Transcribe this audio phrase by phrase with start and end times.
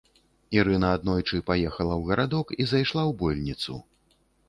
[0.55, 3.83] Ірына аднойчы паехала ў гарадок і зайшла ў больніцу.